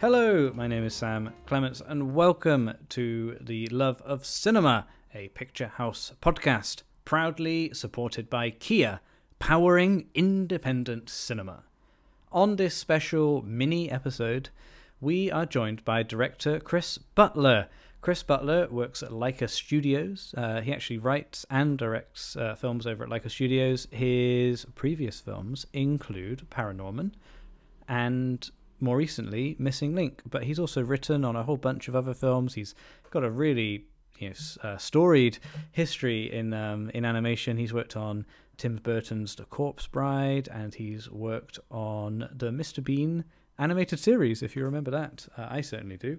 [0.00, 6.14] Hello, my name is Sam Clements, and welcome to the Love of Cinema, a Picturehouse
[6.22, 9.00] podcast, proudly supported by Kia,
[9.38, 11.64] powering independent cinema.
[12.32, 14.48] On this special mini episode,
[15.02, 17.68] we are joined by director Chris Butler.
[18.00, 20.34] Chris Butler works at Laika Studios.
[20.34, 23.86] Uh, he actually writes and directs uh, films over at Laika Studios.
[23.90, 27.10] His previous films include Paranorman
[27.86, 30.22] and more recently Missing Link.
[30.28, 32.54] But he's also written on a whole bunch of other films.
[32.54, 32.74] He's
[33.10, 33.84] got a really
[34.18, 35.38] you know, uh, storied
[35.72, 37.56] history in um, in animation.
[37.56, 38.26] He's worked on
[38.56, 42.84] Tim Burton's The Corpse Bride, and he's worked on the Mr.
[42.84, 43.24] Bean
[43.58, 44.42] animated series.
[44.42, 46.18] If you remember that, uh, I certainly do.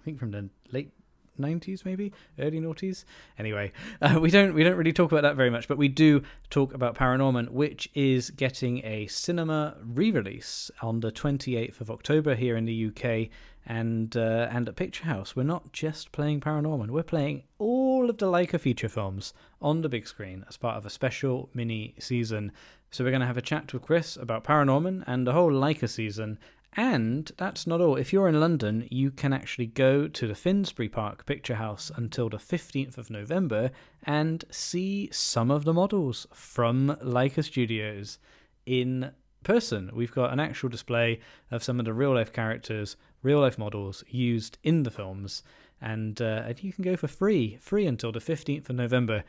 [0.00, 0.92] I think from the late
[1.40, 2.12] 90s maybe?
[2.38, 3.04] Early noughties?
[3.38, 6.22] Anyway uh, we don't we don't really talk about that very much but we do
[6.50, 12.56] talk about paranorman which is getting a cinema re-release on the 28th of october here
[12.56, 13.30] in the uk
[13.66, 15.36] and uh, and at Picturehouse.
[15.36, 19.88] We're not just playing paranorman we're playing all of the Laika feature films on the
[19.88, 22.52] big screen as part of a special mini season
[22.90, 25.88] so we're going to have a chat with chris about paranorman and the whole Laika
[25.88, 26.38] season
[26.76, 27.96] and that's not all.
[27.96, 32.36] If you're in London, you can actually go to the Finsbury Park Picturehouse until the
[32.36, 33.70] 15th of November
[34.04, 38.18] and see some of the models from Laika Studios
[38.66, 39.10] in
[39.42, 39.90] person.
[39.92, 44.04] We've got an actual display of some of the real life characters, real life models
[44.08, 45.42] used in the films,
[45.80, 49.24] and, uh, and you can go for free, free until the 15th of November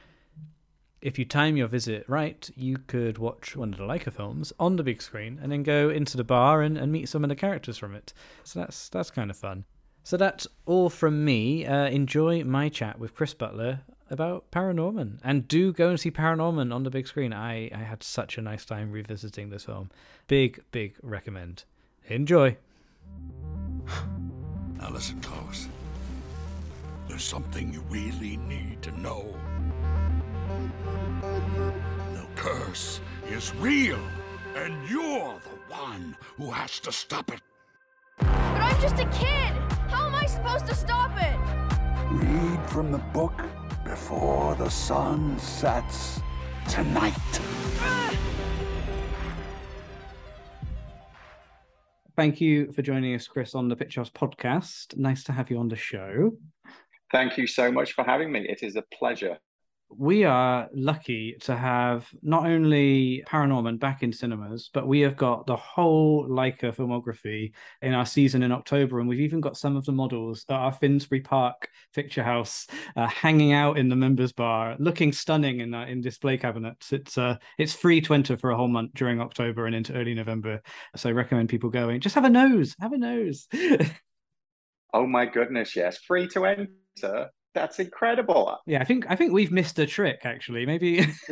[1.01, 4.75] if you time your visit right, you could watch one of the Laika films on
[4.75, 7.35] the big screen and then go into the bar and, and meet some of the
[7.35, 8.13] characters from it.
[8.43, 9.65] So that's that's kind of fun.
[10.03, 11.65] So that's all from me.
[11.65, 16.73] Uh, enjoy my chat with Chris Butler about Paranorman, and do go and see Paranorman
[16.73, 17.33] on the big screen.
[17.33, 19.89] I I had such a nice time revisiting this film.
[20.27, 21.63] Big big recommend.
[22.07, 22.57] Enjoy.
[24.77, 25.67] Now listen close.
[27.07, 29.35] There's something you really need to know.
[32.13, 33.99] The curse is real,
[34.55, 37.41] and you're the one who has to stop it.
[38.17, 39.53] But I'm just a kid!
[39.89, 41.37] How am I supposed to stop it?
[42.11, 43.41] Read from the book
[43.83, 46.21] before the sun sets
[46.69, 47.13] tonight.
[52.15, 54.97] Thank you for joining us, Chris, on the Picturehouse podcast.
[54.97, 56.33] Nice to have you on the show.
[57.11, 58.47] Thank you so much for having me.
[58.47, 59.37] It is a pleasure
[59.97, 65.45] we are lucky to have not only Paranorman back in cinemas, but we have got
[65.47, 69.85] the whole Laika filmography in our season in October, and we've even got some of
[69.85, 75.11] the models at our Finsbury Park Picturehouse uh, hanging out in the members' bar, looking
[75.11, 76.93] stunning in uh, in display cabinets.
[76.93, 80.13] It's uh, it's free to enter for a whole month during October and into early
[80.13, 80.61] November,
[80.95, 81.99] so I recommend people going.
[82.01, 83.47] Just have a nose, have a nose.
[84.93, 88.57] oh my goodness, yes, free to enter that's incredible.
[88.65, 90.65] Yeah, I think I think we've missed a trick actually.
[90.65, 91.07] Maybe.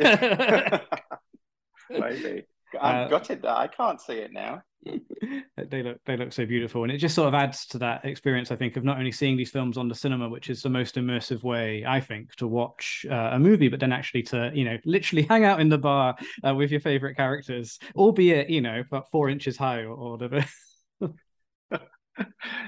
[1.90, 2.44] Maybe.
[2.80, 4.62] I've uh, gutted that I can't see it now.
[5.56, 8.50] they look they look so beautiful, and it just sort of adds to that experience.
[8.50, 10.94] I think of not only seeing these films on the cinema, which is the most
[10.94, 14.78] immersive way I think to watch uh, a movie, but then actually to you know
[14.84, 16.16] literally hang out in the bar
[16.46, 20.44] uh, with your favorite characters, albeit you know about four inches high or, or whatever.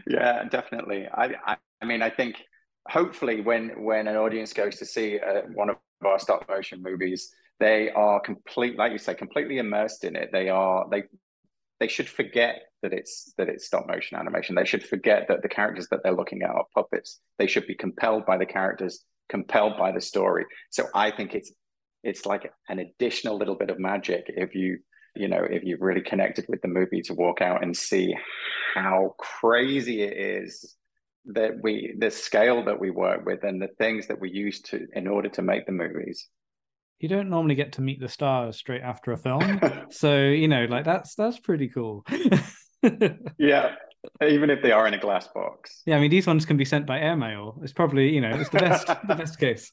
[0.06, 1.06] yeah, definitely.
[1.06, 2.42] I, I I mean I think
[2.88, 7.32] hopefully when when an audience goes to see uh, one of our stop motion movies
[7.62, 10.30] they are complete like you say completely immersed in it.
[10.32, 11.04] They are they
[11.78, 14.56] they should forget that it's that it's stop motion animation.
[14.56, 17.20] They should forget that the characters that they're looking at are puppets.
[17.38, 20.44] They should be compelled by the characters compelled by the story.
[20.70, 21.52] So i think it's
[22.02, 24.78] it's like an additional little bit of magic if you
[25.14, 28.12] you know if you've really connected with the movie to walk out and see
[28.74, 30.76] how crazy it is
[31.26, 34.86] that we the scale that we work with and the things that we use to
[34.94, 36.28] in order to make the movies.
[36.98, 39.60] You don't normally get to meet the stars straight after a film.
[39.90, 42.04] So you know like that's that's pretty cool.
[43.38, 43.76] Yeah
[44.20, 45.82] even if they are in a glass box.
[45.86, 47.60] Yeah i mean these ones can be sent by airmail.
[47.62, 49.70] It's probably you know it's the best the best case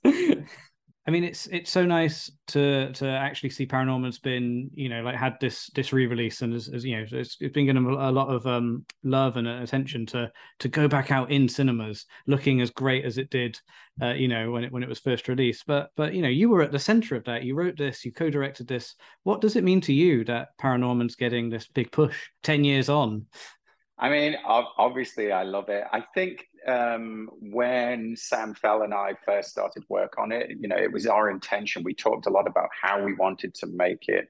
[1.09, 5.15] I mean, it's it's so nice to to actually see Paranorman's been you know like
[5.15, 8.27] had this this re release and as, you know it's, it's been getting a lot
[8.27, 13.05] of um love and attention to to go back out in cinemas looking as great
[13.05, 13.59] as it did,
[14.03, 15.65] uh, you know when it when it was first released.
[15.65, 17.43] But but you know you were at the center of that.
[17.43, 18.93] You wrote this, you co directed this.
[19.23, 23.25] What does it mean to you that Paranorman's getting this big push ten years on?
[23.97, 25.85] I mean, obviously, I love it.
[25.91, 30.77] I think um, when Sam Fell and I first started work on it, you know,
[30.77, 31.83] it was our intention.
[31.83, 34.27] We talked a lot about how we wanted to make it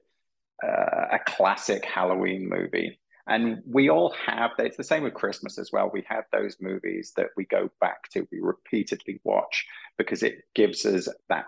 [0.62, 2.98] uh, a classic Halloween movie.
[3.26, 5.90] And we all have, it's the same with Christmas as well.
[5.92, 9.66] We have those movies that we go back to, we repeatedly watch
[9.98, 11.44] because it gives us that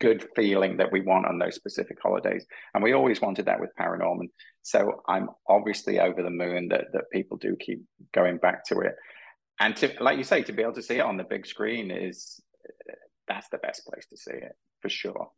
[0.00, 2.46] good feeling that we want on those specific holidays.
[2.74, 4.30] And we always wanted that with Paranorman.
[4.62, 7.82] So I'm obviously over the moon that, that people do keep
[8.12, 8.94] going back to it.
[9.60, 11.90] And to, like you say, to be able to see it on the big screen
[11.90, 12.40] is
[13.26, 15.30] that's the best place to see it for sure.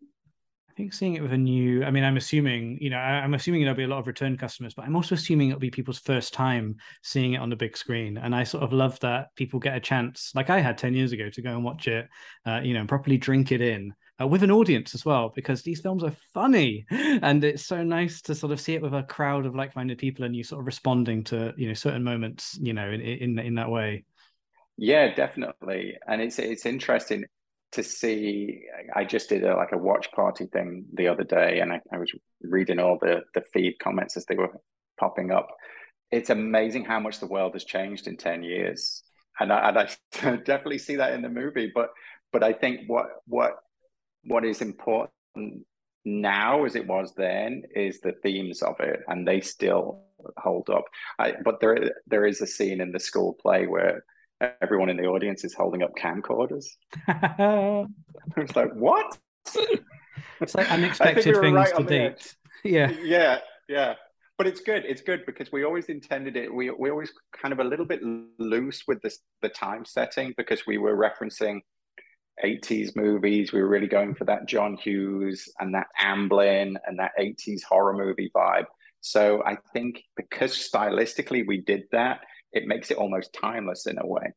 [0.70, 3.62] I think seeing it with a new, I mean, I'm assuming, you know, I'm assuming
[3.62, 6.32] there'll be a lot of return customers, but I'm also assuming it'll be people's first
[6.32, 8.16] time seeing it on the big screen.
[8.16, 11.10] And I sort of love that people get a chance, like I had 10 years
[11.10, 12.08] ago, to go and watch it,
[12.46, 15.62] uh, you know, and properly drink it in uh, with an audience as well, because
[15.62, 16.86] these films are funny.
[17.22, 19.98] And it's so nice to sort of see it with a crowd of like minded
[19.98, 23.38] people and you sort of responding to, you know, certain moments, you know, in, in,
[23.38, 24.04] in that way.
[24.80, 25.98] Yeah, definitely.
[26.08, 27.24] And it's, it's interesting
[27.72, 28.62] to see
[28.96, 31.98] i just did a, like a watch party thing the other day and I, I,
[31.98, 32.10] was
[32.42, 34.50] reading all the the feed comments as they were
[34.98, 35.46] popping up.
[36.10, 39.04] It's amazing how much the world has changed in 10 years.
[39.38, 41.90] And I, and I definitely see that in the movie but
[42.32, 43.52] but i think what what
[44.24, 45.12] what is important
[46.04, 50.02] now as it was then is the themes of it and they still
[50.38, 50.84] hold up.
[51.18, 54.04] I, but there there is a scene in the school play where
[54.62, 56.66] everyone in the audience is holding up camcorders.
[58.36, 59.18] it's like, what?
[60.40, 62.36] It's like unexpected we things right to date.
[62.62, 62.90] Yeah.
[63.02, 63.38] Yeah.
[63.70, 63.94] Yeah.
[64.36, 64.84] But it's good.
[64.84, 66.52] It's good because we always intended it.
[66.52, 68.00] We we always kind of a little bit
[68.38, 71.60] loose with this the time setting because we were referencing
[72.44, 73.50] 80s movies.
[73.52, 77.94] We were really going for that John Hughes and that Amblin and that 80s horror
[77.94, 78.66] movie vibe.
[79.00, 82.20] So I think because stylistically we did that,
[82.52, 84.32] it makes it almost timeless in a way.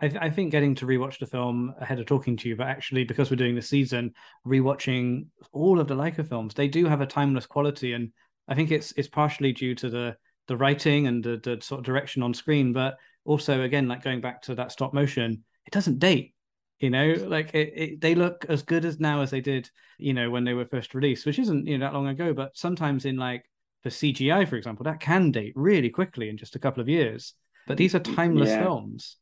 [0.00, 2.68] I, th- I, think getting to rewatch the film ahead of talking to you, but
[2.68, 4.14] actually because we're doing the season,
[4.46, 8.12] rewatching all of the Laika films, they do have a timeless quality, and
[8.46, 10.16] I think it's it's partially due to the
[10.46, 14.20] the writing and the, the sort of direction on screen, but also again like going
[14.20, 16.34] back to that stop motion, it doesn't date.
[16.78, 20.14] You know, like it, it, they look as good as now as they did, you
[20.14, 22.32] know, when they were first released, which isn't you know that long ago.
[22.32, 23.44] But sometimes in like
[23.82, 27.34] for CGI, for example, that can date really quickly in just a couple of years.
[27.66, 28.62] But these are timeless yeah.
[28.62, 29.16] films.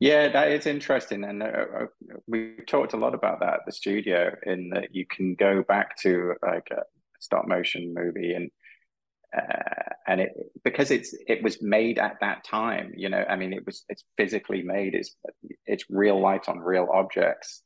[0.00, 1.86] Yeah, that is interesting, and uh, uh,
[2.26, 4.34] we talked a lot about that at the studio.
[4.44, 6.82] In that you can go back to like a
[7.20, 8.50] stop motion movie, and
[9.34, 10.30] uh, and it
[10.62, 12.92] because it's it was made at that time.
[12.96, 14.94] You know, I mean, it was it's physically made.
[14.94, 15.16] It's
[15.64, 17.62] it's real light on real objects.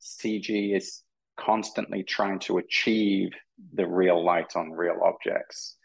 [0.00, 1.02] CG is
[1.38, 3.30] constantly trying to achieve
[3.74, 5.76] the real light on real objects.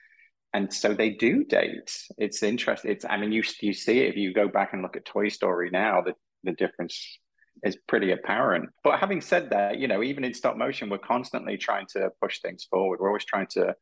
[0.53, 1.97] And so they do date.
[2.17, 4.95] It's interesting it's i mean you you see it if you go back and look
[4.95, 7.19] at toy story now the, the difference
[7.63, 8.69] is pretty apparent.
[8.83, 12.39] But having said that you know even in stop motion we're constantly trying to push
[12.41, 12.99] things forward.
[12.99, 13.75] We're always trying to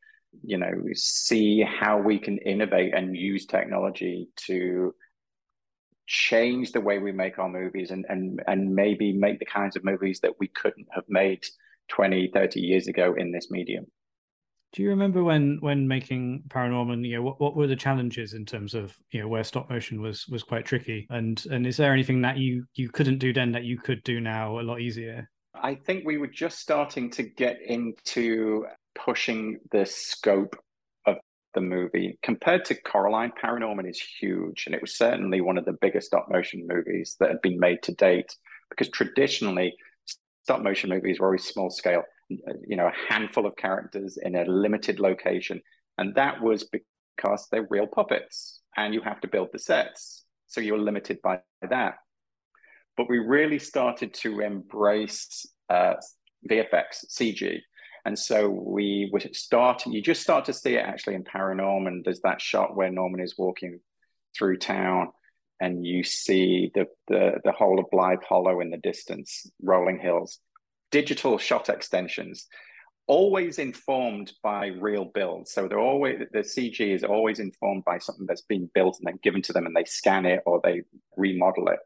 [0.44, 4.96] you know see how we can innovate and use technology to
[6.08, 9.84] change the way we make our movies and and and maybe make the kinds of
[9.84, 11.44] movies that we couldn't have made
[11.92, 13.86] 20 30 years ago in this medium
[14.74, 18.46] do you remember when when making Paranorman, you know, what, what were the challenges in
[18.46, 21.08] terms of, you know, where stop motion was was quite tricky?
[21.10, 24.22] And and is there anything that you you couldn't do then that you could do
[24.22, 25.30] now a lot easier?
[25.54, 30.56] I think we were just starting to get into pushing the scope
[31.06, 31.18] of
[31.54, 32.18] the movie.
[32.24, 34.64] Compared to Coraline, Paranorman is huge.
[34.66, 37.84] And it was certainly one of the biggest stop motion movies that had been made
[37.84, 38.36] to date.
[38.70, 39.76] Because traditionally,
[40.44, 42.04] stop motion movies were always small scale
[42.68, 45.62] you know, a handful of characters in a limited location.
[45.98, 50.24] And that was because they're real puppets and you have to build the sets.
[50.48, 51.96] So you're limited by that.
[52.98, 55.94] But we really started to embrace uh,
[56.50, 57.60] VFX, CG.
[58.06, 62.04] And so we were starting, you just start to see it actually in Paranorman.
[62.04, 63.80] There's that shot where Norman is walking
[64.36, 65.10] through town
[65.62, 70.40] and you see the, the, the whole of Blithe Hollow in the distance, rolling hills
[70.92, 72.48] digital shot extensions,
[73.08, 75.52] always informed by real builds.
[75.52, 79.20] So they're always the CG is always informed by something that's been built and then
[79.24, 80.84] given to them, and they scan it or they
[81.18, 81.80] remodel it.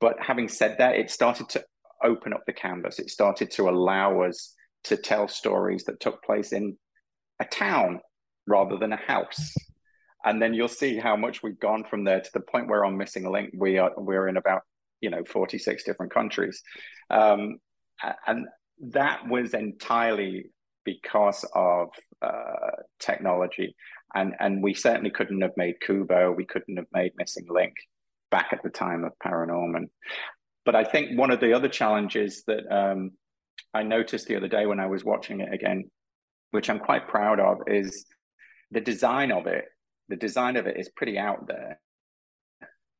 [0.00, 1.64] But having said that, it started to
[2.02, 2.98] open up the canvas.
[2.98, 4.54] It started to allow us
[4.84, 6.76] to tell stories that took place in
[7.38, 8.00] a town
[8.46, 9.54] rather than a house.
[10.24, 12.96] And then you'll see how much we've gone from there to the point where on
[12.96, 14.62] Missing Link we are we're in about
[15.00, 16.62] you know 46 different countries.
[17.10, 17.58] Um,
[18.26, 18.46] and
[18.80, 20.46] that was entirely
[20.84, 21.88] because of
[22.20, 23.74] uh, technology.
[24.14, 27.74] And, and we certainly couldn't have made Kubo, we couldn't have made Missing Link
[28.30, 29.88] back at the time of Paranorman.
[30.64, 33.12] But I think one of the other challenges that um,
[33.74, 35.90] I noticed the other day when I was watching it again,
[36.50, 38.04] which I'm quite proud of, is
[38.70, 39.64] the design of it
[40.08, 41.80] the design of it is pretty out there.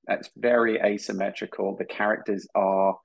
[0.09, 1.76] It's very asymmetrical.
[1.76, 2.97] The characters are,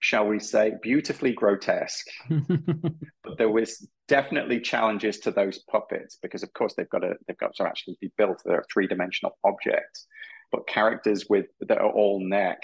[0.00, 2.06] shall we say, beautifully grotesque.
[2.28, 7.38] but there was definitely challenges to those puppets because, of course, they've got to they've
[7.38, 8.42] got to actually be built.
[8.44, 10.06] They're a three dimensional objects,
[10.50, 12.58] but characters with that are all neck,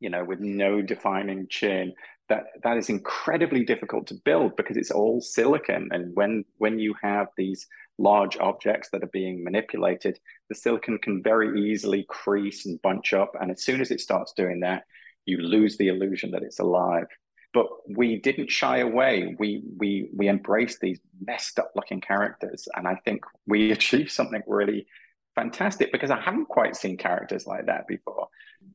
[0.00, 1.94] you know, with no defining chin.
[2.28, 6.94] That that is incredibly difficult to build because it's all silicon, and when when you
[7.02, 7.66] have these
[7.98, 13.32] large objects that are being manipulated, the silicon can very easily crease and bunch up.
[13.40, 14.84] And as soon as it starts doing that,
[15.26, 17.06] you lose the illusion that it's alive.
[17.52, 19.34] But we didn't shy away.
[19.38, 24.42] We we we embraced these messed up looking characters, and I think we achieved something
[24.46, 24.86] really
[25.34, 28.28] fantastic because I haven't quite seen characters like that before.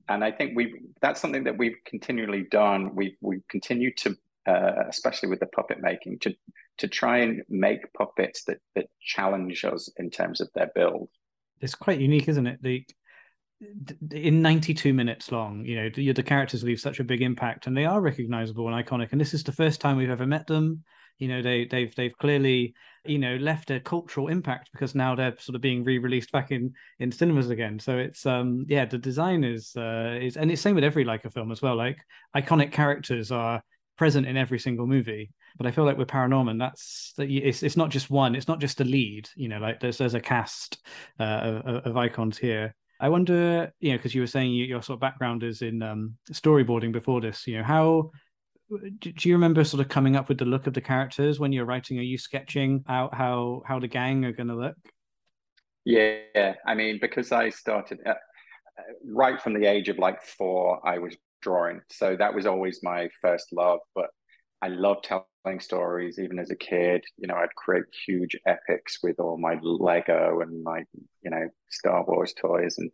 [0.10, 2.96] And I think we that's something that we've continually done.
[2.96, 6.36] We've we continue to, uh, especially with the puppet making, to
[6.78, 11.10] to try and make puppets that that challenge us in terms of their build.
[11.62, 12.62] It's quite unique, isn't it?
[12.62, 12.86] The
[14.12, 17.78] in 92 minutes long, you know, the, the characters leave such a big impact, and
[17.78, 19.12] they are recognizable and iconic.
[19.12, 20.84] And this is the first time we've ever met them.
[21.20, 22.74] You know, they they've they've clearly
[23.06, 26.74] you know left a cultural impact because now they're sort of being re-released back in
[27.00, 27.80] in cinemas again.
[27.80, 31.32] So it's um yeah, the design is uh is and it's same with every Laika
[31.32, 31.76] film as well.
[31.76, 31.98] Like
[32.36, 33.62] iconic characters are
[33.98, 37.90] present in every single movie but I feel like with Paranorman, that's it's it's not
[37.90, 39.30] just one, it's not just a lead.
[39.36, 40.80] You know, like there's there's a cast
[41.20, 42.74] uh, of, of icons here.
[43.00, 46.16] I wonder, you know, because you were saying your sort of background is in um,
[46.32, 47.46] storyboarding before this.
[47.46, 48.12] You know, how
[49.00, 51.66] do you remember sort of coming up with the look of the characters when you're
[51.66, 52.00] writing?
[52.00, 54.78] Are you sketching out how how the gang are going to look?
[55.86, 58.14] Yeah, I mean, because I started uh,
[59.06, 63.10] right from the age of like four, I was drawing, so that was always my
[63.22, 63.80] first love.
[63.94, 64.08] But
[64.62, 66.20] I love telling stories.
[66.20, 70.64] Even as a kid you know i'd create huge epics with all my lego and
[70.64, 70.84] my
[71.22, 72.78] you know star wars toys.
[72.78, 72.90] And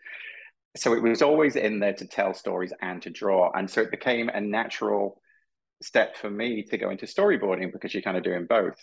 [0.75, 3.51] so it was always in there to tell stories and to draw.
[3.55, 5.21] And so it became a natural
[5.81, 8.75] step for me to go into storyboarding because you're kind of doing both.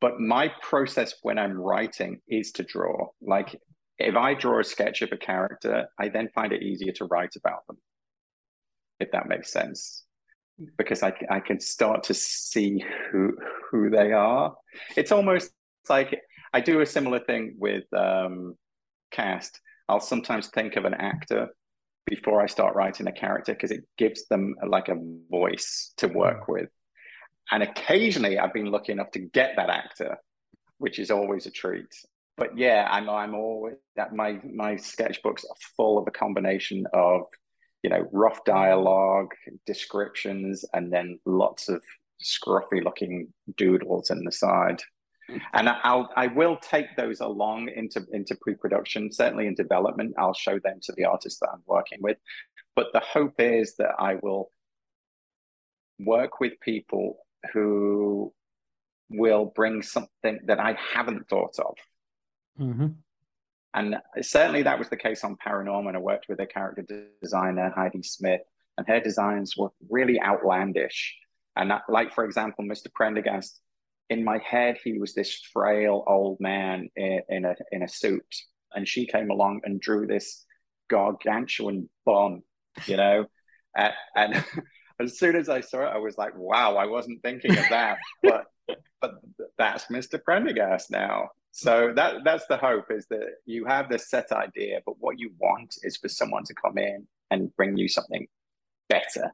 [0.00, 3.08] But my process when i'm writing is to draw.
[3.22, 3.56] Like
[3.98, 7.36] if i draw a sketch of a character i then find it easier to write
[7.36, 7.78] about them
[9.04, 10.04] if that makes sense
[10.76, 13.36] because I, I can start to see who
[13.70, 14.54] who they are.
[14.96, 15.50] It's almost
[15.88, 16.20] like
[16.52, 18.56] I do a similar thing with um,
[19.10, 19.60] cast.
[19.88, 21.48] I'll sometimes think of an actor
[22.06, 26.46] before I start writing a character because it gives them like a voice to work
[26.46, 26.52] mm.
[26.52, 26.70] with.
[27.50, 30.16] And occasionally, I've been lucky enough to get that actor,
[30.78, 31.92] which is always a treat.
[32.36, 37.26] But yeah, I'm I'm always that my my sketchbooks are full of a combination of
[37.84, 39.32] you know, rough dialogue,
[39.66, 41.82] descriptions, and then lots of
[42.24, 44.80] scruffy looking doodles in the side.
[45.52, 50.14] And I'll I will take those along into into pre-production, certainly in development.
[50.16, 52.16] I'll show them to the artists that I'm working with.
[52.74, 54.50] But the hope is that I will
[55.98, 57.18] work with people
[57.52, 58.32] who
[59.10, 61.74] will bring something that I haven't thought of.
[62.58, 62.86] Mm-hmm.
[63.74, 65.96] And certainly that was the case on Paranorman.
[65.96, 66.84] I worked with a character
[67.20, 68.40] designer, Heidi Smith,
[68.78, 71.16] and her designs were really outlandish.
[71.56, 72.92] And that, like, for example, Mr.
[72.92, 73.60] Prendergast,
[74.10, 78.22] in my head, he was this frail old man in, in a in a suit,
[78.74, 80.44] and she came along and drew this
[80.90, 82.42] gargantuan bomb,
[82.86, 83.26] you know.
[83.76, 84.44] and, and
[85.00, 87.98] as soon as I saw it, I was like, "Wow!" I wasn't thinking of that,
[88.22, 88.44] but
[89.00, 89.14] but
[89.58, 90.22] that's Mr.
[90.22, 91.30] Prendergast now.
[91.56, 95.30] So that that's the hope is that you have this set idea, but what you
[95.38, 98.26] want is for someone to come in and bring you something
[98.88, 99.32] better.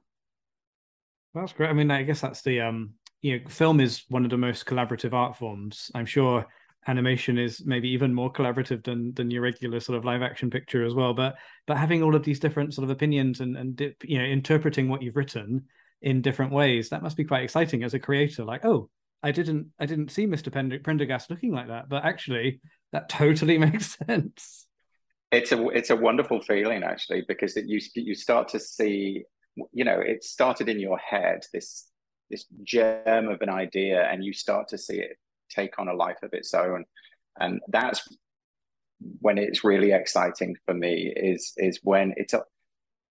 [1.34, 1.70] That's great.
[1.70, 2.90] I mean, I guess that's the um,
[3.22, 5.90] you know, film is one of the most collaborative art forms.
[5.94, 6.46] I'm sure
[6.88, 10.84] animation is maybe even more collaborative than than your regular sort of live action picture
[10.84, 11.14] as well.
[11.14, 11.36] But
[11.66, 15.00] but having all of these different sort of opinions and and you know interpreting what
[15.00, 15.64] you've written
[16.02, 18.44] in different ways, that must be quite exciting as a creator.
[18.44, 18.90] Like, oh,
[19.22, 20.50] I didn't I didn't see Mr.
[20.82, 22.60] Prendergast looking like that, but actually
[22.92, 24.66] that totally makes sense.
[25.30, 29.24] It's a it's a wonderful feeling actually because it, you you start to see
[29.72, 31.88] you know it started in your head this
[32.30, 35.18] this germ of an idea and you start to see it
[35.50, 36.84] take on a life of its own
[37.38, 38.08] and that's
[39.20, 42.42] when it's really exciting for me is is when it's a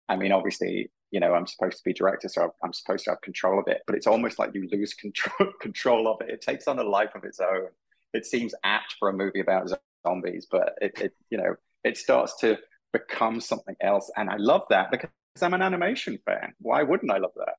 [0.07, 3.21] I mean obviously you know, I'm supposed to be director, so I'm supposed to have
[3.21, 3.81] control of it.
[3.87, 6.29] But it's almost like you lose control control of it.
[6.29, 7.69] It takes on a life of its own.
[8.13, 9.69] It seems apt for a movie about
[10.05, 12.57] zombies, but it, it you know, it starts to
[12.93, 14.11] become something else.
[14.17, 15.09] And I love that because
[15.41, 16.53] I'm an animation fan.
[16.59, 17.55] Why wouldn't I love that?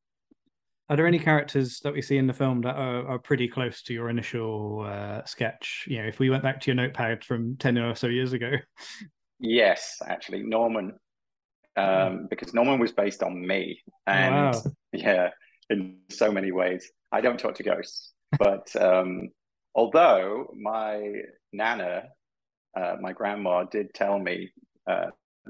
[0.88, 3.82] are there any characters that we see in the film that are, are pretty close
[3.82, 5.84] to your initial uh, sketch?
[5.86, 8.52] You know, if we went back to your notepad from ten or so years ago.
[9.38, 10.98] Yes, actually, Norman,
[11.78, 14.62] um, because Norman was based on me, and wow.
[14.92, 15.30] yeah,
[15.70, 16.90] in so many ways.
[17.12, 19.30] I don't talk to ghosts, but um,
[19.74, 21.12] although my
[21.52, 22.04] nana,
[22.76, 24.50] uh, my grandma, did tell me
[24.90, 25.06] uh,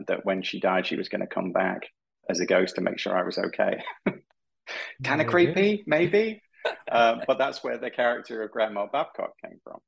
[0.07, 1.83] that when she died, she was going to come back
[2.29, 3.83] as a ghost to make sure I was okay.
[5.03, 6.43] kind of creepy, maybe.
[6.91, 9.79] um, but that's where the character of Grandma Babcock came from.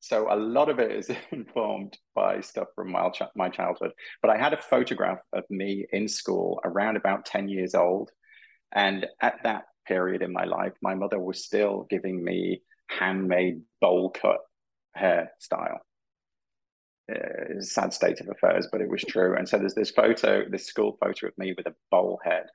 [0.00, 3.92] So a lot of it is informed by stuff from my, my childhood.
[4.22, 8.10] But I had a photograph of me in school around about 10 years old.
[8.72, 14.10] And at that period in my life, my mother was still giving me handmade bowl
[14.10, 14.38] cut
[14.98, 15.78] hairstyle.
[17.12, 19.36] Uh, sad state of affairs, but it was true.
[19.36, 22.46] And so there's this photo, this school photo of me with a bowl head.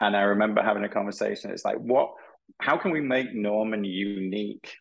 [0.00, 1.50] And I remember having a conversation.
[1.50, 2.12] It's like, what?
[2.60, 4.72] How can we make Norman unique?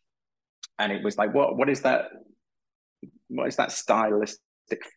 [0.79, 1.57] And it was like, what?
[1.57, 2.09] What is that?
[3.29, 4.41] What is that stylistic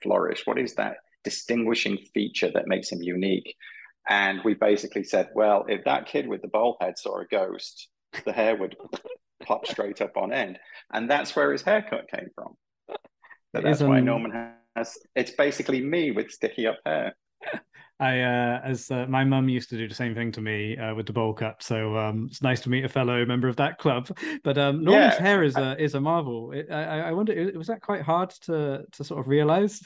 [0.03, 0.43] flourish?
[0.45, 3.55] What is that distinguishing feature that makes him unique?
[4.09, 7.89] And we basically said, well, if that kid with the bowl head saw a ghost,
[8.25, 8.77] the hair would
[9.45, 10.59] pop straight up on end,
[10.93, 12.57] and that's where his haircut came from.
[13.55, 14.97] So that's why Norman has.
[15.15, 17.15] It's basically me with sticky up hair.
[18.01, 20.95] I, uh, as uh, my mum used to do the same thing to me uh,
[20.95, 21.63] with the bowl cut.
[21.63, 24.11] So um, it's nice to meet a fellow member of that club.
[24.43, 25.23] But um, Norman's yeah.
[25.23, 26.53] hair is a is a marvel.
[26.53, 29.83] It, I, I wonder, was that quite hard to to sort of realize?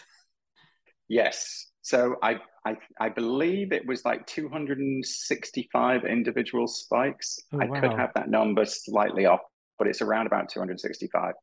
[1.09, 1.71] Yes.
[1.83, 7.39] So I I, I believe it was like 265 individual spikes.
[7.53, 7.81] Oh, I wow.
[7.81, 9.41] could have that number slightly off,
[9.79, 11.35] but it's around about 265.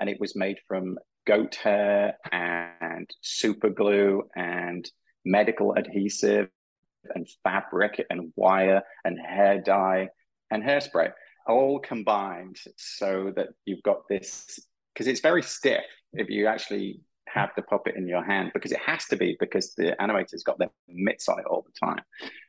[0.00, 4.88] And it was made from goat hair and super glue and
[5.24, 6.48] medical adhesive
[7.14, 10.08] and fabric and wire and hair dye
[10.50, 11.10] and hairspray
[11.46, 14.58] all combined so that you've got this
[14.92, 18.80] because it's very stiff if you actually have the puppet in your hand because it
[18.84, 22.02] has to be because the animator's got their mitts on it all the time.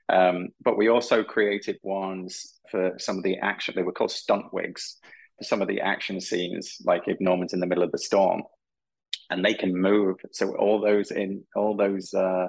[0.10, 3.74] Um, but we also created ones for some of the action.
[3.76, 4.98] They were called stunt wigs
[5.38, 8.44] for some of the action scenes, like if Norman's in the middle of the storm,
[9.30, 10.18] and they can move.
[10.32, 12.48] So all those in all those uh,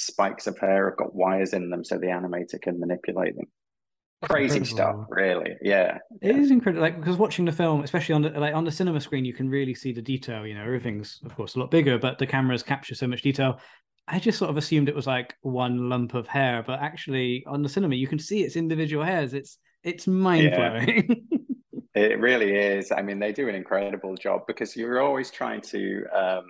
[0.00, 3.46] spikes of hair have got wires in them, so the animator can manipulate them.
[4.22, 4.76] Crazy incredible.
[4.76, 5.56] stuff really.
[5.62, 5.98] Yeah.
[6.20, 6.42] It yeah.
[6.42, 9.24] is incredible like because watching the film especially on the like on the cinema screen
[9.24, 12.18] you can really see the detail you know everything's of course a lot bigger but
[12.18, 13.58] the cameras capture so much detail.
[14.06, 17.62] I just sort of assumed it was like one lump of hair but actually on
[17.62, 19.32] the cinema you can see its individual hairs.
[19.32, 21.26] It's it's mind-blowing.
[21.30, 21.38] Yeah.
[21.94, 22.92] it really is.
[22.92, 26.44] I mean they do an incredible job because you're always trying to um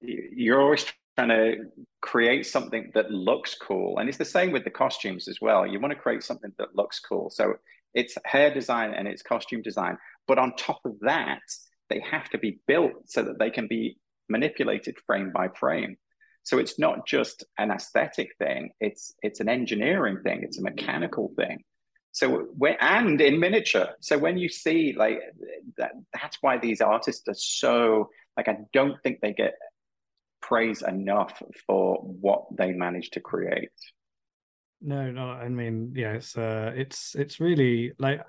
[0.00, 1.56] you're always trying to
[2.00, 3.98] create something that looks cool.
[3.98, 5.66] And it's the same with the costumes as well.
[5.66, 7.30] You want to create something that looks cool.
[7.30, 7.54] So
[7.94, 9.98] it's hair design and it's costume design.
[10.26, 11.40] But on top of that,
[11.88, 15.96] they have to be built so that they can be manipulated frame by frame.
[16.42, 21.32] So it's not just an aesthetic thing, it's it's an engineering thing, it's a mechanical
[21.36, 21.62] thing.
[22.12, 23.88] So when, and in miniature.
[24.00, 25.18] So when you see like
[25.76, 29.54] that, that's why these artists are so like I don't think they get
[30.50, 33.70] praise enough for what they managed to create.
[34.82, 38.20] No, no, I mean, yeah, it's uh, it's it's really like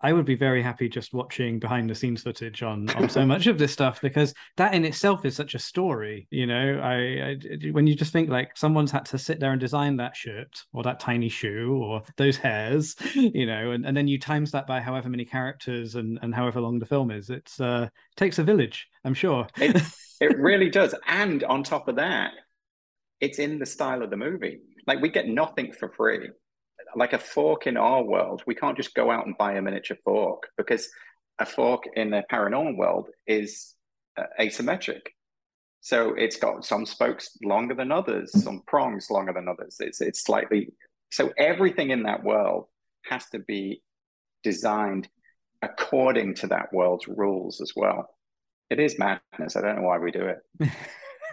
[0.00, 3.48] I would be very happy just watching behind the scenes footage on on so much
[3.48, 6.28] of this stuff because that in itself is such a story.
[6.30, 6.94] You know, I,
[7.30, 10.62] I, when you just think like someone's had to sit there and design that shirt
[10.72, 14.68] or that tiny shoe or those hairs, you know, and, and then you times that
[14.68, 17.28] by however many characters and and however long the film is.
[17.28, 19.48] It's uh takes a village, I'm sure.
[19.56, 19.82] It,
[20.20, 20.94] it really does.
[21.06, 22.32] And on top of that,
[23.20, 24.60] it's in the style of the movie.
[24.86, 26.30] Like we get nothing for free.
[26.94, 29.96] Like a fork in our world, we can't just go out and buy a miniature
[30.04, 30.88] fork because
[31.38, 33.74] a fork in the Paranorman world is
[34.16, 35.02] uh, asymmetric.
[35.80, 39.76] So it's got some spokes longer than others, some prongs longer than others.
[39.80, 40.72] It's it's slightly
[41.10, 42.66] so everything in that world
[43.04, 43.82] has to be
[44.42, 45.08] designed
[45.62, 48.15] according to that world's rules as well.
[48.68, 49.56] It is madness.
[49.56, 50.70] I don't know why we do it.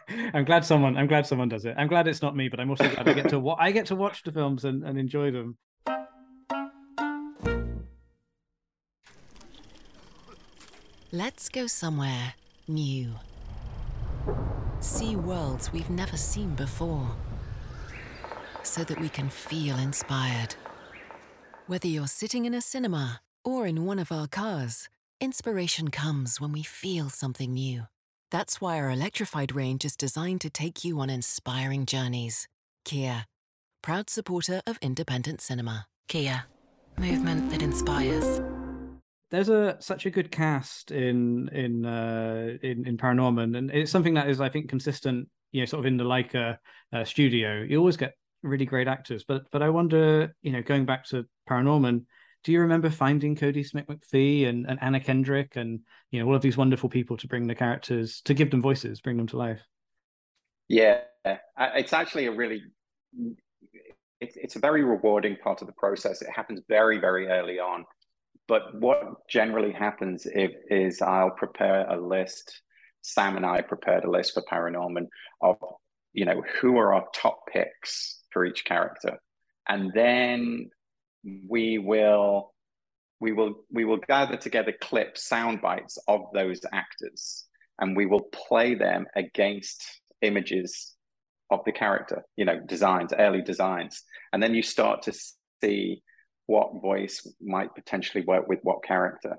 [0.33, 0.97] I'm glad someone.
[0.97, 1.75] I'm glad someone does it.
[1.77, 3.39] I'm glad it's not me, but I'm also glad I get to.
[3.39, 5.57] Wa- I get to watch the films and, and enjoy them.
[11.11, 12.33] Let's go somewhere
[12.67, 13.13] new.
[14.79, 17.15] See worlds we've never seen before,
[18.63, 20.55] so that we can feel inspired.
[21.67, 24.89] Whether you're sitting in a cinema or in one of our cars.
[25.23, 27.83] Inspiration comes when we feel something new.
[28.29, 32.49] That's why our electrified range is designed to take you on inspiring journeys.
[32.83, 33.23] Kia,
[33.81, 35.85] proud supporter of independent cinema.
[36.09, 36.43] Kia,
[36.97, 38.41] movement that inspires.
[39.31, 44.15] There's a such a good cast in in uh, in in Paranorman, and it's something
[44.15, 45.29] that is I think consistent.
[45.53, 46.57] You know, sort of in the Laika
[46.91, 49.23] uh, studio, you always get really great actors.
[49.25, 52.07] But but I wonder, you know, going back to Paranorman,
[52.43, 55.79] do you remember finding Kodi Smit-McPhee and, and Anna Kendrick and
[56.11, 59.01] you know all of these wonderful people to bring the characters to give them voices,
[59.01, 59.61] bring them to life?
[60.67, 61.01] Yeah,
[61.57, 62.63] it's actually a really
[64.19, 66.21] it's it's a very rewarding part of the process.
[66.21, 67.85] It happens very very early on,
[68.47, 72.61] but what generally happens if, is I'll prepare a list.
[73.05, 75.07] Sam and I prepared a list for Paranorman
[75.41, 75.57] of
[76.13, 79.17] you know who are our top picks for each character,
[79.67, 80.69] and then
[81.23, 82.53] we will
[83.19, 87.45] we will we will gather together clips, sound bites of those actors,
[87.79, 90.95] and we will play them against images
[91.49, 95.13] of the character, you know, designs, early designs, and then you start to
[95.63, 96.01] see
[96.47, 99.37] what voice might potentially work with what character.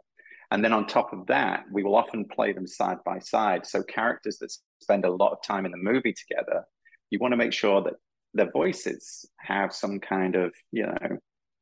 [0.51, 3.66] And then on top of that, we will often play them side by side.
[3.66, 6.64] So characters that spend a lot of time in the movie together,
[7.11, 7.94] you want to make sure that
[8.35, 11.18] their voices have some kind of, you know,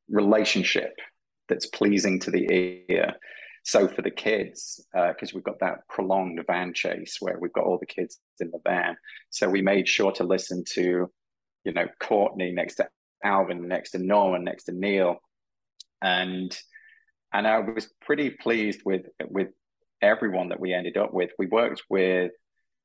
[0.08, 0.94] relationship
[1.48, 3.14] that's pleasing to the ear.
[3.64, 7.64] So for the kids, because uh, we've got that prolonged van chase where we've got
[7.64, 8.96] all the kids in the van,
[9.30, 11.10] so we made sure to listen to,
[11.64, 12.88] you know, Courtney next to
[13.22, 15.18] Alvin, next to Norman, next to Neil,
[16.00, 16.56] and
[17.32, 19.48] and I was pretty pleased with with
[20.00, 21.30] everyone that we ended up with.
[21.38, 22.32] We worked with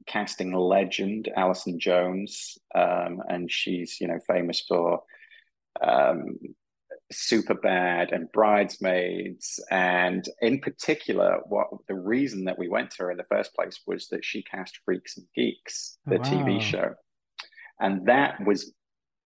[0.05, 5.01] casting legend Allison Jones, um, and she's you know famous for
[5.81, 6.37] um,
[7.11, 9.63] Superbad and Bridesmaids.
[9.71, 13.79] And in particular, what the reason that we went to her in the first place
[13.87, 16.23] was that she cast Freaks and Geeks, the wow.
[16.23, 16.93] TV show.
[17.79, 18.73] And that was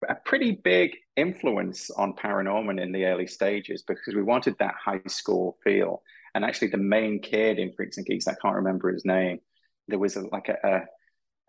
[0.07, 5.01] a pretty big influence on Paranorman in the early stages because we wanted that high
[5.07, 6.01] school feel.
[6.35, 9.39] And actually, the main kid in Freaks and Geeks, I can't remember his name.
[9.87, 10.81] There was a, like a, a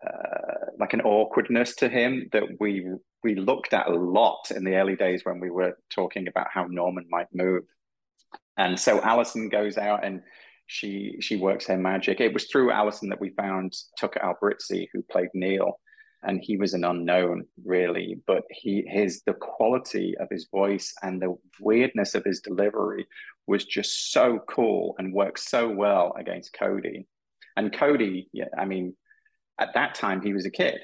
[0.05, 2.87] uh, like an awkwardness to him that we
[3.23, 6.65] we looked at a lot in the early days when we were talking about how
[6.65, 7.63] Norman might move.
[8.57, 10.21] And so Allison goes out and
[10.67, 12.21] she she works her magic.
[12.21, 15.79] It was through Allison that we found Tucker Albrizzi, who played Neil,
[16.23, 21.21] and he was an unknown really, but he his the quality of his voice and
[21.21, 23.05] the weirdness of his delivery
[23.47, 27.05] was just so cool and worked so well against Kodi.
[27.57, 28.95] And Kodi, yeah, I mean,
[29.59, 30.79] at that time he was a kid.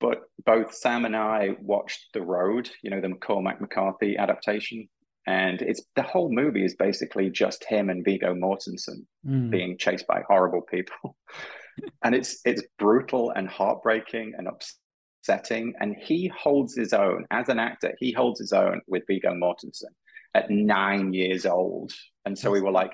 [0.00, 4.88] But both Sam and I watched The Road, you know, the Cormac McCarthy adaptation.
[5.26, 9.50] And it's the whole movie is basically just him and Viggo Mortensen mm.
[9.50, 11.16] being chased by horrible people.
[12.02, 15.74] and it's it's brutal and heartbreaking and upsetting.
[15.80, 19.92] And he holds his own as an actor, he holds his own with Viggo Mortensen
[20.34, 21.92] at nine years old.
[22.24, 22.92] And so we were like,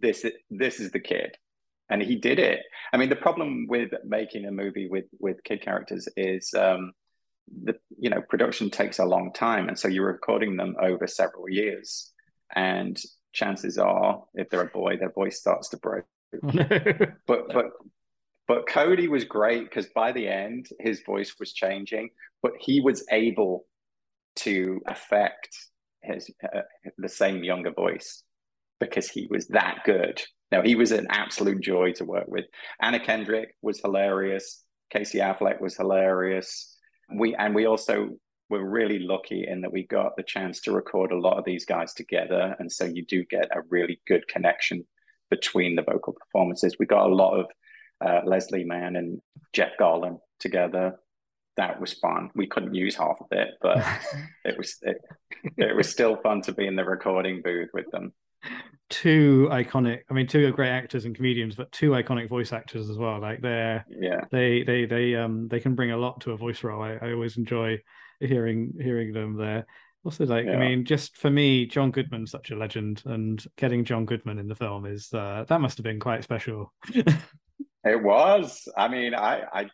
[0.00, 1.36] this this is the kid
[1.90, 2.60] and he did it.
[2.92, 6.92] I mean, the problem with making a movie with with kid characters is um,
[7.64, 11.48] the you know production takes a long time, and so you're recording them over several
[11.48, 12.12] years,
[12.54, 13.00] and
[13.32, 16.04] chances are, if they're a boy, their voice starts to break.
[17.26, 17.66] but but
[18.46, 22.10] but Kodi was great because by the end his voice was changing,
[22.42, 23.66] but he was able
[24.36, 25.56] to affect
[26.02, 26.60] his uh,
[26.98, 28.22] the same younger voice
[28.78, 32.46] because he was that good no, he was an absolute joy to work with.
[32.80, 34.64] Anna Kendrick was hilarious.
[34.90, 36.76] Casey Affleck was hilarious.
[37.14, 38.10] We and we also
[38.48, 41.66] were really lucky in that we got the chance to record a lot of these
[41.66, 44.86] guys together, and so you do get a really good connection
[45.30, 46.76] between the vocal performances.
[46.78, 47.46] We got a lot of
[48.00, 49.20] uh, Leslie Mann and
[49.52, 50.98] Jeff Garlin together.
[51.58, 52.30] That was fun.
[52.34, 53.84] We couldn't use half of it, but
[54.46, 54.96] it was it,
[55.58, 58.14] it was still fun to be in the recording booth with them
[58.90, 62.96] two iconic i mean two great actors and comedians but two iconic voice actors as
[62.96, 63.20] well.
[63.20, 64.22] Like they're yeah.
[64.30, 66.82] they they they um they can bring a lot to a voice role.
[66.82, 67.78] I, I always enjoy
[68.20, 69.66] hearing hearing them there.
[70.04, 70.52] Also like yeah.
[70.52, 74.46] i mean just for me john goodman's such a legend and getting john goodman in
[74.46, 76.72] the film is uh that must have been quite special.
[77.84, 78.68] It was.
[78.76, 79.70] I mean i i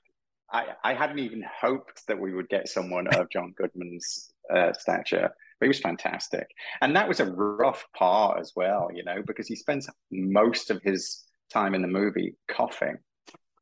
[0.52, 5.30] I, I hadn't even hoped that we would get someone of John Goodman's uh, stature
[5.64, 6.46] he was fantastic.
[6.80, 10.82] And that was a rough part as well, you know, because he spends most of
[10.82, 12.96] his time in the movie coughing.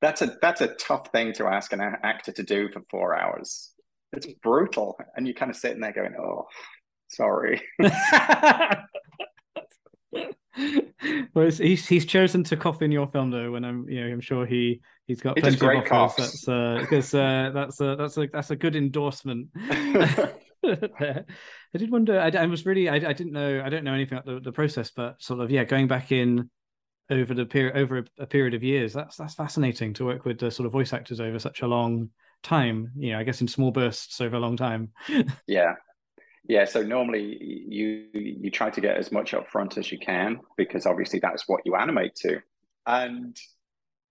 [0.00, 3.70] That's a that's a tough thing to ask an actor to do for four hours.
[4.12, 6.46] It's brutal, and you kind of sitting there going, "Oh,
[7.08, 7.62] sorry."
[11.34, 14.20] well, he's he's chosen to cough in your film though, and I'm you know I'm
[14.20, 16.32] sure he he's got plenty of offers.
[16.32, 19.48] That's uh, because uh, that's a that's a that's a good endorsement.
[20.64, 21.24] I
[21.76, 22.20] did wonder.
[22.20, 22.88] I, I was really.
[22.88, 23.62] I, I, didn't know.
[23.64, 26.50] I don't know anything about the, the process, but sort of yeah, going back in
[27.10, 28.92] over the period over a, a, period of years.
[28.92, 32.10] That's that's fascinating to work with the sort of voice actors over such a long
[32.42, 32.92] time.
[32.96, 34.90] You know, I guess in small bursts over a long time.
[35.46, 35.74] yeah,
[36.48, 36.64] yeah.
[36.64, 40.86] So normally you you try to get as much up front as you can because
[40.86, 42.40] obviously that's what you animate to,
[42.86, 43.36] and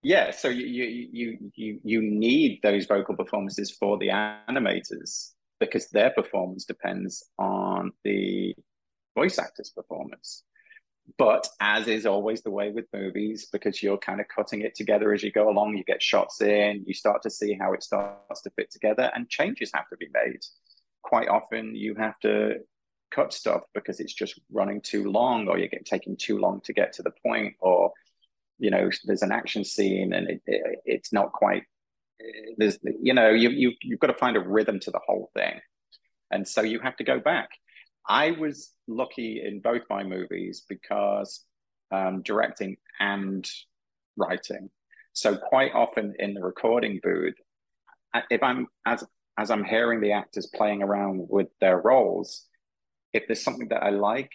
[0.04, 0.32] yeah.
[0.32, 6.10] So you you you you you need those vocal performances for the animators because their
[6.10, 8.54] performance depends on the
[9.15, 10.43] voice actor's performance.
[11.17, 15.13] But as is always the way with movies, because you're kind of cutting it together
[15.13, 18.41] as you go along, you get shots in, you start to see how it starts
[18.41, 20.41] to fit together, and changes have to be made.
[21.04, 22.56] Quite often, you have to
[23.12, 26.74] cut stuff because it's just running too long, or you're getting, taking too long to
[26.74, 27.91] get to the point, or
[28.62, 31.63] you know, there's an action scene and it, it, it's not quite.
[32.58, 35.60] There's, you know, you you you've got to find a rhythm to the whole thing,
[36.32, 37.50] and so you have to go back
[38.08, 41.46] I was lucky in both my movies because
[41.92, 43.48] um, directing and
[44.18, 44.70] writing.
[45.14, 47.36] So quite often in the recording booth,
[48.30, 49.04] if I'm as
[49.38, 52.46] as I'm hearing the actors playing around with their roles,
[53.14, 54.32] if there's something that I like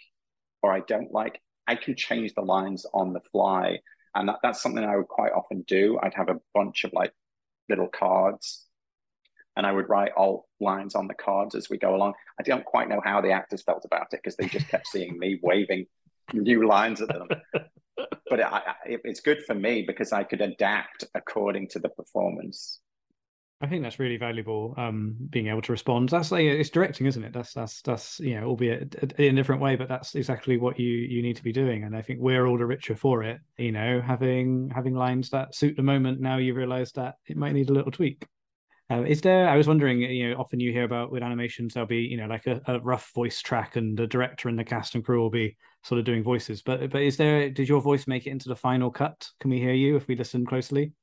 [0.63, 3.79] or I don't like, I can change the lines on the fly,
[4.15, 5.99] and that, that's something I would quite often do.
[6.01, 7.13] I'd have a bunch of like
[7.69, 8.67] little cards
[9.57, 12.13] and I would write all lines on the cards as we go along.
[12.39, 15.17] I don't quite know how the actors felt about it because they just kept seeing
[15.17, 15.87] me waving
[16.31, 17.27] new lines at them.
[18.29, 18.47] but it,
[18.85, 22.81] it, it's good for me because I could adapt according to the performance.
[23.59, 24.75] I think that's really valuable.
[24.77, 26.09] Um, being able to respond.
[26.09, 27.33] That's like it's directing, isn't it?
[27.33, 30.89] That's that's that's you know, albeit in a different way, but that's exactly what you
[30.89, 31.83] you need to be doing.
[31.83, 33.39] And I think we're all the richer for it.
[33.57, 36.21] You know, having having lines that suit the moment.
[36.21, 38.27] Now you realise that it might need a little tweak.
[38.91, 39.49] Uh, is there?
[39.49, 40.01] I was wondering.
[40.01, 42.79] You know, often you hear about with animations, there'll be you know like a, a,
[42.79, 46.05] rough voice track, and the director and the cast and crew will be sort of
[46.05, 46.61] doing voices.
[46.61, 47.49] But but is there?
[47.49, 49.27] Did your voice make it into the final cut?
[49.39, 50.93] Can we hear you if we listen closely?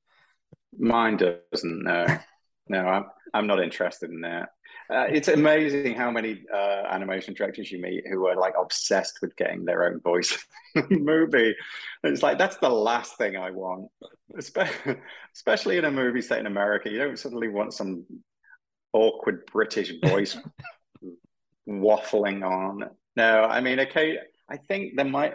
[0.78, 1.82] Mine doesn't.
[1.82, 2.06] No,
[2.68, 4.50] no, I'm I'm not interested in that.
[4.90, 9.34] Uh, it's amazing how many uh, animation directors you meet who are like obsessed with
[9.36, 10.46] getting their own voice
[10.90, 11.54] movie.
[12.02, 13.90] it's like that's the last thing I want,
[14.36, 16.90] especially in a movie set in America.
[16.90, 18.04] You don't suddenly want some
[18.92, 20.36] awkward British voice
[21.68, 22.90] waffling on.
[23.16, 25.34] No, I mean, okay, I think there might.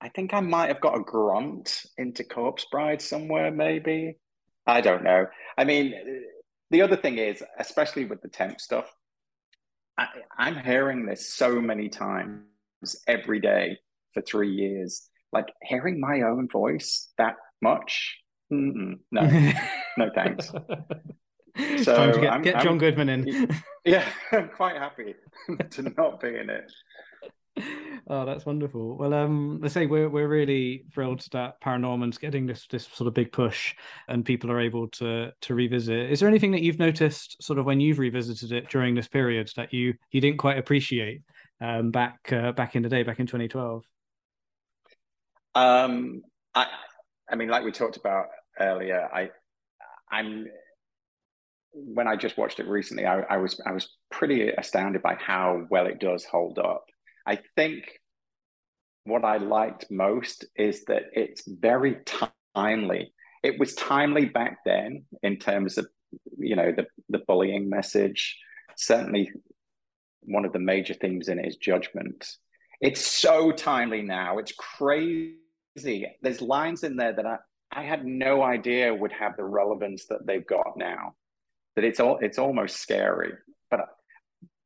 [0.00, 4.16] I think I might have got a grunt into Corpse Bride somewhere, maybe.
[4.68, 5.26] I don't know.
[5.56, 5.94] I mean,
[6.70, 8.84] the other thing is, especially with the temp stuff,
[9.96, 12.44] I, I'm hearing this so many times
[13.08, 13.78] every day
[14.12, 15.08] for three years.
[15.32, 18.18] Like hearing my own voice that much,
[18.52, 19.52] Mm-mm, no,
[19.96, 20.52] no thanks.
[21.82, 23.48] So Time to get, I'm, get John I'm, Goodman in.
[23.84, 25.16] yeah, I'm quite happy
[25.70, 26.70] to not be in it.
[28.08, 28.96] Oh, that's wonderful.
[28.96, 33.14] Well, um, let's say we're we're really thrilled that Paranorman's getting this this sort of
[33.14, 33.74] big push,
[34.08, 36.10] and people are able to to revisit.
[36.10, 39.50] Is there anything that you've noticed, sort of when you've revisited it during this period,
[39.56, 41.22] that you you didn't quite appreciate
[41.60, 43.84] um, back uh, back in the day, back in 2012?
[45.54, 46.22] Um,
[46.54, 46.66] I
[47.30, 48.26] I mean, like we talked about
[48.60, 49.30] earlier, I
[50.10, 50.46] I'm
[51.72, 55.66] when I just watched it recently, I, I was I was pretty astounded by how
[55.70, 56.84] well it does hold up.
[57.28, 58.00] I think
[59.04, 61.98] what I liked most is that it's very
[62.54, 63.12] timely.
[63.42, 65.86] It was timely back then in terms of
[66.38, 68.34] you know the the bullying message.
[68.78, 69.30] Certainly,
[70.22, 72.26] one of the major themes in it is judgment.
[72.80, 74.38] It's so timely now.
[74.38, 75.36] It's crazy.
[76.22, 77.36] There's lines in there that I,
[77.70, 81.14] I had no idea would have the relevance that they've got now.
[81.76, 83.34] That it's all it's almost scary.
[83.70, 83.80] But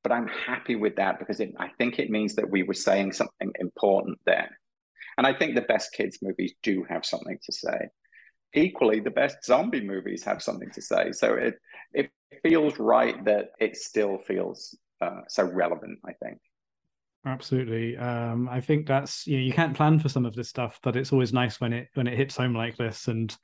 [0.02, 3.12] but I'm happy with that because it, I think it means that we were saying
[3.12, 4.50] something important there.
[5.18, 7.88] And I think the best kids movies do have something to say.
[8.54, 11.12] Equally, the best zombie movies have something to say.
[11.12, 11.54] So it
[11.92, 12.10] it
[12.42, 15.98] feels right that it still feels uh, so relevant.
[16.04, 16.38] I think.
[17.24, 17.96] Absolutely.
[17.96, 20.96] Um, I think that's you know you can't plan for some of this stuff, but
[20.96, 23.34] it's always nice when it when it hits home like this, and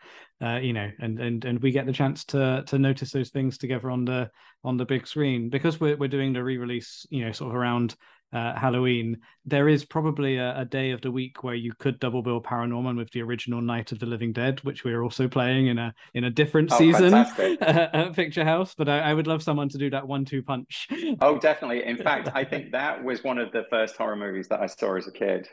[0.43, 3.57] uh, you know, and and and we get the chance to to notice those things
[3.57, 4.29] together on the
[4.65, 7.95] on the big screen because we're we're doing the re-release, you know, sort of around
[8.33, 12.23] uh, Halloween, there is probably a, a, day of the week where you could double
[12.23, 15.79] bill Paranorman with the original Night of the Living Dead, which we're also playing in
[15.79, 18.75] a in a different oh, season at Picturehouse.
[18.77, 20.89] But I, I, would love someone to do that one-two punch.
[21.21, 21.85] Oh, definitely.
[21.85, 24.97] In fact, I think that was one of the first horror movies that I saw
[24.97, 25.49] as a kid.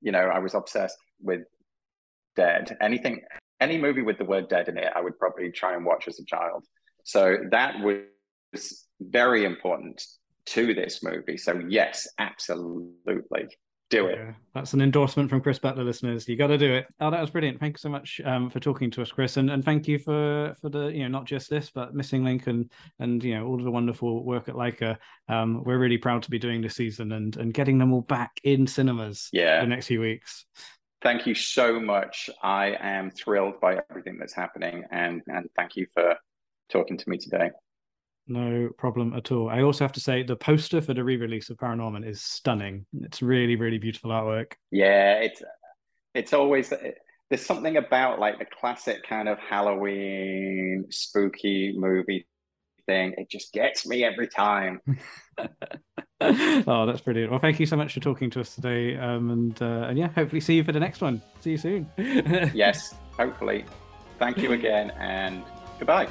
[0.00, 1.42] You know, I was obsessed with
[2.36, 2.76] Dead.
[2.80, 3.22] Anything,
[3.60, 6.18] any movie with the word Dead in it, I would probably try and watch as
[6.18, 6.64] a child.
[7.04, 10.02] So that was very important
[10.46, 11.36] to this movie.
[11.36, 13.48] So yes, absolutely.
[13.90, 14.18] Do it.
[14.18, 16.28] Yeah, that's an endorsement from Chris Butler, listeners.
[16.28, 16.86] You got to do it.
[17.00, 17.58] Oh, that was brilliant.
[17.58, 20.54] Thank you so much um, for talking to us, Chris, and, and thank you for
[20.60, 23.58] for the you know not just this, but Missing Link and and you know all
[23.58, 24.96] of the wonderful work at Laika.
[25.28, 28.30] Um, we're really proud to be doing this season and and getting them all back
[28.44, 29.28] in cinemas.
[29.32, 30.46] Yeah, the next few weeks.
[31.02, 32.30] Thank you so much.
[32.44, 36.14] I am thrilled by everything that's happening, and and thank you for
[36.70, 37.50] talking to me today.
[38.26, 39.48] No problem at all.
[39.48, 42.86] I also have to say the poster for the re-release of Paranorman is stunning.
[43.00, 44.52] It's really, really beautiful artwork.
[44.70, 45.42] Yeah, it's
[46.14, 46.72] it's always
[47.28, 52.26] there's something about like the classic kind of Halloween spooky movie
[52.86, 53.14] thing.
[53.16, 54.80] It just gets me every time.
[56.20, 57.30] oh, that's brilliant.
[57.30, 58.96] Well, thank you so much for talking to us today.
[58.96, 61.22] Um, and uh, and yeah, hopefully see you for the next one.
[61.40, 61.88] See you soon.
[62.54, 63.64] yes, hopefully.
[64.18, 65.42] Thank you again, and
[65.78, 66.08] goodbye.